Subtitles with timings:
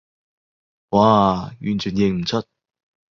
[0.89, 0.99] 嘩，
[1.61, 2.43] 完全認唔出